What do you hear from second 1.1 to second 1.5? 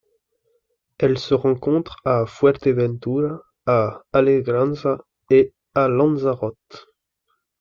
se